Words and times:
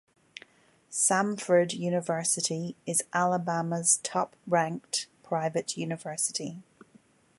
Samford 0.89 1.73
University 1.77 2.75
is 2.87 3.03
Alabama's 3.13 3.99
top-ranked 4.01 5.05
private 5.21 5.77
university. 5.77 6.57